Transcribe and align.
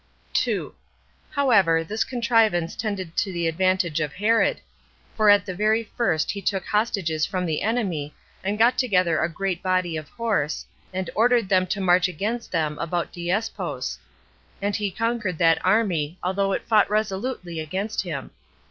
2. 0.33 0.73
However, 1.29 1.83
this 1.83 2.03
contrivance 2.03 2.75
tended 2.75 3.15
to 3.15 3.31
the 3.31 3.45
advantage 3.47 3.99
of 3.99 4.13
Herod; 4.13 4.59
for 5.15 5.29
at 5.29 5.45
the 5.45 5.53
very 5.53 5.83
first 5.95 6.31
he 6.31 6.41
took 6.41 6.65
hostages 6.65 7.23
from 7.27 7.45
the 7.45 7.61
enemy, 7.61 8.15
and 8.43 8.57
got 8.57 8.79
together 8.79 9.19
a 9.19 9.29
great 9.29 9.61
body 9.61 9.95
of 9.97 10.09
horse, 10.09 10.65
and 10.91 11.07
ordered 11.13 11.49
them 11.49 11.67
to 11.67 11.79
march 11.79 12.07
against 12.07 12.51
them 12.51 12.79
about 12.79 13.13
Diespous; 13.13 13.99
and 14.59 14.75
he 14.75 14.89
conquered 14.89 15.37
that 15.37 15.63
army, 15.63 16.17
although 16.23 16.51
it 16.51 16.67
fought 16.67 16.89
resolutely 16.89 17.59
against 17.59 18.01
him. 18.01 18.31